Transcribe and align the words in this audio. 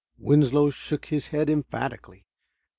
Winslow 0.17 0.71
shook 0.71 1.05
his 1.05 1.27
head 1.27 1.47
emphatically. 1.47 2.25